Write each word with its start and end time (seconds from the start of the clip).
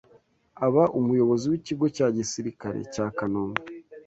aba 0.65 0.83
Umuyobozi 0.99 1.45
w’Ikigo 1.51 1.85
cya 1.95 2.07
Gisirikare 2.17 2.79
cya 2.93 3.05
Kanombe 3.17 3.61